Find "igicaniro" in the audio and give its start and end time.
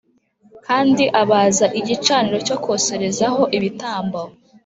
1.79-2.37